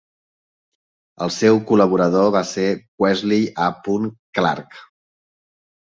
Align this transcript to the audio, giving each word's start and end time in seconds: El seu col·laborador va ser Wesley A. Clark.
El 1.25 1.33
seu 1.35 1.61
col·laborador 1.73 2.27
va 2.39 2.43
ser 2.55 2.67
Wesley 3.07 3.41
A. 3.69 3.71
Clark. 4.41 4.85